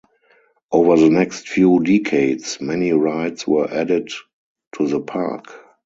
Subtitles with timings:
[0.71, 4.09] Over the next few decades, many rides were added
[4.75, 5.53] to the park.